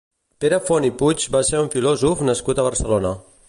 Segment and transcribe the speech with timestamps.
[0.45, 3.17] Pere Font i Puig va ser un filòsof nascut a Barcelona.